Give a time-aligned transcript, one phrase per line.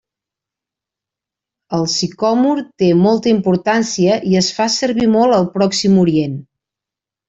[1.81, 6.47] El sicòmor té molta importància i es fa servir molt al Pròxim Orient.